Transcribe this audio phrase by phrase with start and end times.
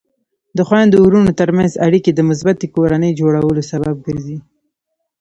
[0.57, 4.37] د خویندو ورونو ترمنځ اړیکې د مثبتې کورنۍ جوړولو سبب ګرځي.